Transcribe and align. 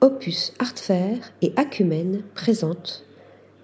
Opus 0.00 0.52
Artfer 0.60 1.16
et 1.42 1.52
Acumène 1.56 2.22
présentent 2.36 3.04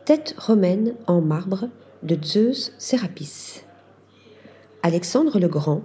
Tête 0.05 0.35
romaine 0.37 0.95
en 1.07 1.21
marbre 1.21 1.69
de 2.03 2.19
Zeus 2.21 2.73
Sérapis. 2.77 3.63
Alexandre 4.83 5.39
le 5.39 5.47
Grand, 5.47 5.83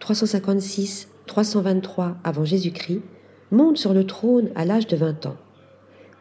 356-323 0.00 2.14
avant 2.22 2.44
Jésus-Christ, 2.44 3.02
monte 3.50 3.76
sur 3.76 3.92
le 3.92 4.06
trône 4.06 4.50
à 4.54 4.64
l'âge 4.64 4.86
de 4.86 4.96
20 4.96 5.26
ans. 5.26 5.36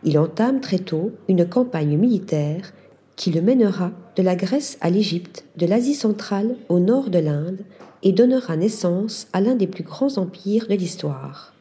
Il 0.03 0.17
entame 0.17 0.59
très 0.59 0.79
tôt 0.79 1.11
une 1.27 1.47
campagne 1.47 1.97
militaire 1.97 2.73
qui 3.15 3.29
le 3.29 3.43
mènera 3.43 3.91
de 4.15 4.23
la 4.23 4.35
Grèce 4.35 4.79
à 4.81 4.89
l'Égypte, 4.89 5.45
de 5.55 5.67
l'Asie 5.67 5.93
centrale 5.93 6.55
au 6.67 6.79
nord 6.79 7.11
de 7.11 7.19
l'Inde 7.19 7.59
et 8.01 8.11
donnera 8.11 8.57
naissance 8.57 9.27
à 9.33 9.41
l'un 9.41 9.53
des 9.53 9.67
plus 9.67 9.83
grands 9.83 10.17
empires 10.17 10.65
de 10.67 10.73
l'histoire. 10.73 11.53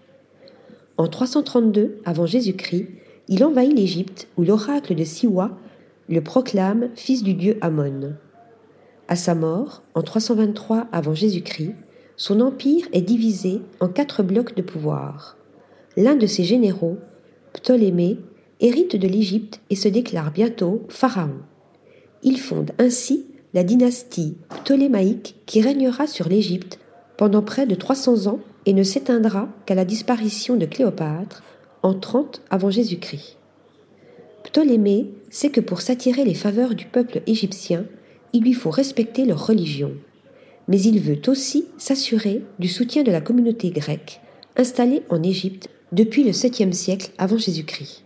En 0.98 1.08
332 1.08 1.98
avant 2.04 2.26
Jésus-Christ, 2.26 2.86
il 3.28 3.45
envahit 3.45 3.77
l'Égypte 3.77 4.28
où 4.36 4.45
l'oracle 4.45 4.95
de 4.95 5.05
Siwa 5.05 5.59
le 6.09 6.20
proclame 6.22 6.88
fils 6.95 7.22
du 7.22 7.34
dieu 7.34 7.59
Amon. 7.60 8.14
À 9.09 9.16
sa 9.16 9.34
mort, 9.34 9.82
en 9.95 10.02
323 10.02 10.86
avant 10.92 11.14
Jésus-Christ, 11.14 11.74
son 12.16 12.41
empire 12.41 12.86
est 12.92 13.02
divisé 13.02 13.60
en 13.80 13.88
quatre 13.88 14.22
blocs 14.22 14.56
de 14.56 14.62
pouvoir. 14.62 15.36
L'un 15.96 16.16
de 16.16 16.27
ses 16.27 16.45
généraux, 16.45 16.97
Ptolémée, 17.52 18.19
hérite 18.60 18.97
de 18.97 19.06
l'Égypte 19.06 19.60
et 19.69 19.77
se 19.77 19.88
déclare 19.88 20.30
bientôt 20.30 20.84
pharaon. 20.88 21.41
Il 22.22 22.38
fonde 22.38 22.72
ainsi 22.78 23.27
la 23.52 23.64
dynastie 23.64 24.36
ptolémaïque 24.48 25.36
qui 25.47 25.60
régnera 25.60 26.06
sur 26.06 26.28
l'Égypte 26.28 26.78
pendant 27.16 27.42
près 27.42 27.66
de 27.66 27.74
300 27.74 28.27
ans 28.27 28.41
et 28.66 28.73
ne 28.73 28.83
s'éteindra 28.83 29.48
qu'à 29.65 29.75
la 29.75 29.84
disparition 29.84 30.56
de 30.56 30.66
Cléopâtre 30.66 31.43
en 31.83 31.95
30 31.95 32.43
avant 32.51 32.70
Jésus-Christ. 32.70 33.37
Ptolémée 34.45 35.06
sait 35.30 35.50
que 35.50 35.61
pour 35.61 35.81
s'attirer 35.81 36.25
les 36.25 36.34
faveurs 36.34 36.75
du 36.75 36.86
peuple 36.86 37.23
égyptien, 37.27 37.84
il 38.33 38.42
lui 38.42 38.53
faut 38.53 38.70
respecter 38.70 39.25
leur 39.25 39.47
religion. 39.47 39.92
Mais 40.69 40.81
il 40.81 41.00
veut 41.00 41.20
aussi 41.28 41.67
s'assurer 41.78 42.42
du 42.58 42.69
soutien 42.69 43.05
de 43.05 43.12
la 43.12 43.20
communauté 43.20 43.70
grecque 43.70 44.20
installée 44.56 45.03
en 45.11 45.23
Égypte 45.23 45.69
depuis 45.92 46.25
le 46.25 46.33
7e 46.33 46.73
siècle 46.73 47.11
avant 47.19 47.39
Jésus-Christ. 47.39 48.03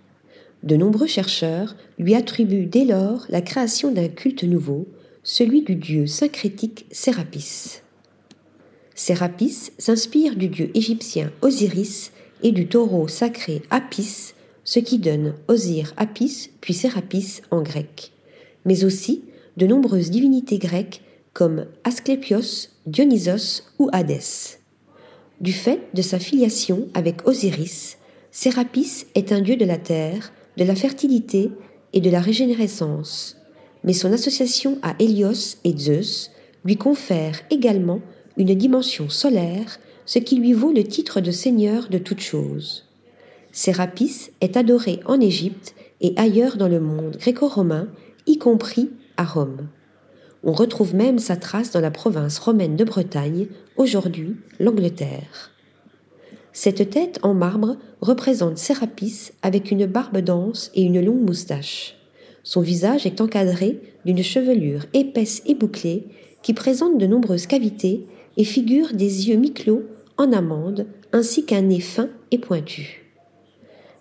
De 0.63 0.77
nombreux 0.77 1.07
chercheurs 1.07 1.75
lui 1.99 2.15
attribuent 2.15 2.67
dès 2.67 2.85
lors 2.85 3.25
la 3.31 3.41
création 3.41 3.93
d'un 3.93 4.09
culte 4.09 4.45
nouveau, 4.45 4.89
celui 5.23 5.63
du 5.63 5.75
dieu 5.75 6.07
syncrétique 6.07 6.87
Sérapis. 6.91 7.81
Sérapis 9.03 9.73
s'inspire 9.79 10.37
du 10.37 10.49
dieu 10.49 10.71
égyptien 10.75 11.33
Osiris 11.41 12.13
et 12.43 12.53
du 12.53 12.67
taureau 12.67 13.09
sacré 13.09 13.63
Apis, 13.71 14.35
ce 14.63 14.79
qui 14.79 14.99
donne 14.99 15.37
Osir 15.49 15.95
Apis 15.97 16.51
puis 16.61 16.75
Sérapis 16.75 17.41
en 17.51 17.63
grec, 17.63 18.13
mais 18.67 18.85
aussi 18.85 19.25
de 19.57 19.67
nombreuses 19.67 20.11
divinités 20.11 20.59
grecques 20.59 21.01
comme 21.33 21.65
Asclépios, 21.83 22.69
Dionysos 22.85 23.63
ou 23.79 23.89
Hadès. 23.91 24.59
Du 25.41 25.55
fait 25.55 25.81
de 25.95 26.03
sa 26.03 26.19
filiation 26.19 26.87
avec 26.93 27.27
Osiris, 27.27 27.97
Sérapis 28.31 29.07
est 29.15 29.33
un 29.33 29.41
dieu 29.41 29.57
de 29.57 29.65
la 29.65 29.79
terre, 29.79 30.31
de 30.59 30.65
la 30.65 30.75
fertilité 30.75 31.51
et 31.95 32.03
de 32.03 32.11
la 32.11 32.21
régénérescence, 32.21 33.39
mais 33.83 33.95
son 33.95 34.13
association 34.13 34.79
à 34.83 34.95
Hélios 34.99 35.57
et 35.65 35.75
Zeus 35.75 36.33
lui 36.67 36.77
confère 36.77 37.41
également 37.49 38.03
une 38.37 38.55
dimension 38.55 39.09
solaire, 39.09 39.79
ce 40.07 40.19
qui 40.19 40.37
lui 40.37 40.53
vaut 40.53 40.73
le 40.73 40.85
titre 40.85 41.21
de 41.21 41.31
seigneur 41.31 41.89
de 41.89 41.99
toutes 41.99 42.21
choses. 42.21 42.87
Sérapis 43.53 44.31
est 44.41 44.57
adoré 44.57 45.01
en 45.07 45.21
Égypte 45.21 45.75
et 46.01 46.15
ailleurs 46.17 46.57
dans 46.57 46.69
le 46.69 46.81
monde 46.81 47.17
gréco-romain, 47.17 47.89
y 48.27 48.39
compris 48.39 48.91
à 49.17 49.25
Rome. 49.25 49.69
On 50.43 50.53
retrouve 50.53 50.95
même 50.95 51.19
sa 51.19 51.37
trace 51.37 51.71
dans 51.71 51.81
la 51.81 51.91
province 51.91 52.39
romaine 52.39 52.77
de 52.77 52.85
Bretagne, 52.85 53.49
aujourd'hui 53.77 54.37
l'Angleterre. 54.59 55.51
Cette 56.53 56.91
tête 56.91 57.19
en 57.23 57.35
marbre 57.35 57.77
représente 58.01 58.59
Sérapis 58.59 59.31
avec 59.43 59.71
une 59.71 59.87
barbe 59.87 60.19
dense 60.19 60.71
et 60.75 60.83
une 60.83 61.05
longue 61.05 61.23
moustache. 61.23 62.00
Son 62.43 62.61
visage 62.61 63.07
est 63.07 63.21
encadré 63.21 63.81
d'une 64.05 64.23
chevelure 64.23 64.87
épaisse 64.95 65.43
et 65.47 65.55
bouclée 65.55 66.05
qui 66.43 66.55
présente 66.55 66.99
de 66.99 67.07
nombreuses 67.07 67.47
cavités 67.47 68.07
et 68.37 68.45
figure 68.45 68.95
des 68.95 69.29
yeux 69.29 69.37
mi-clos 69.37 69.85
en 70.17 70.33
amande 70.33 70.87
ainsi 71.13 71.45
qu'un 71.45 71.63
nez 71.63 71.81
fin 71.81 72.09
et 72.31 72.39
pointu. 72.39 73.05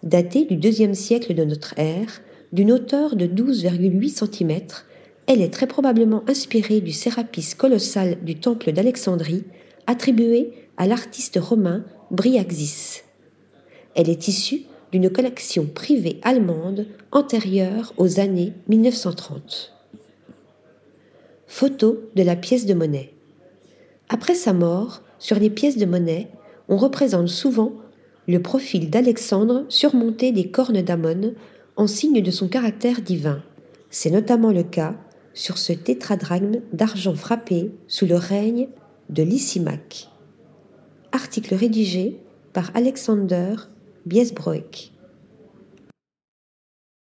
Datée 0.04 0.46
du 0.46 0.56
deuxième 0.56 0.94
siècle 0.94 1.34
de 1.34 1.44
notre 1.44 1.78
ère, 1.78 2.22
d'une 2.54 2.72
hauteur 2.72 3.16
de 3.16 3.26
12,8 3.26 4.10
cm, 4.10 4.60
elle 5.28 5.42
est 5.42 5.54
très 5.54 5.68
probablement 5.68 6.24
inspirée 6.28 6.82
du 6.82 6.92
Sérapis 6.92 7.54
colossal 7.58 8.18
du 8.24 8.36
temple 8.36 8.72
d'Alexandrie, 8.72 9.44
attribué 9.86 10.52
à 10.78 10.88
l'artiste 10.88 11.38
romain 11.42 11.84
Bryaxis. 12.10 13.04
Elle 13.96 14.10
est 14.10 14.28
issue 14.28 14.62
d'une 14.92 15.10
collection 15.10 15.66
privée 15.66 16.20
allemande 16.24 16.86
antérieure 17.12 17.94
aux 17.98 18.20
années 18.20 18.54
1930. 18.68 19.74
Photo 21.48 22.04
de 22.16 22.24
la 22.24 22.36
pièce 22.36 22.66
de 22.66 22.74
monnaie. 22.74 23.14
Après 24.10 24.36
sa 24.36 24.54
mort, 24.54 25.02
sur 25.20 25.40
les 25.40 25.50
pièces 25.50 25.78
de 25.78 25.86
monnaie, 25.86 26.28
on 26.68 26.78
représente 26.78 27.28
souvent 27.28 27.74
le 28.28 28.42
profil 28.42 28.90
d'Alexandre 28.90 29.66
surmonté 29.70 30.32
des 30.32 30.50
cornes 30.50 30.82
d'Amon 30.82 31.34
en 31.76 31.88
signe 31.88 32.22
de 32.22 32.32
son 32.32 32.48
caractère 32.48 33.02
divin. 33.02 33.42
C'est 33.90 34.12
notamment 34.12 34.52
le 34.52 34.64
cas 34.64 34.96
sur 35.34 35.58
ce 35.58 35.74
tétradrachme 35.74 36.62
d'argent 36.74 37.16
frappé 37.16 37.72
sous 37.88 38.06
le 38.06 38.16
règne 38.16 38.68
de 39.10 39.24
Lysimaque. 39.24 40.10
Article 41.12 41.56
rédigé 41.56 42.18
par 42.54 42.70
Alexander 42.76 43.56
Biesbroek. 44.10 44.90